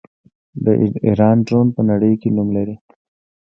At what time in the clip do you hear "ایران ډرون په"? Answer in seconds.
1.07-1.81